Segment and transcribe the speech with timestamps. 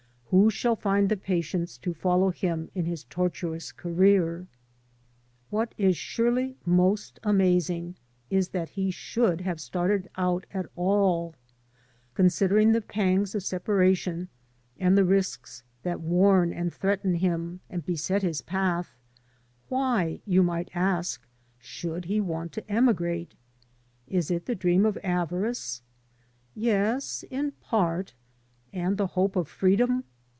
[0.31, 4.47] Who shall find the patience to follow him in his tortuous career?
[5.49, 7.97] What is surely most amazing
[8.29, 11.35] is that he should have started out at all.
[12.13, 14.29] Considering the pangs of separation
[14.79, 18.95] and the risks that warn and threaten him and beset his path,
[19.67, 21.27] why, you might ask,
[21.59, 23.35] should he want to emigrate?
[24.07, 25.81] Is it the dream of avarice?
[26.55, 28.13] Yes, in part.
[28.71, 30.05] And the hope of freedom?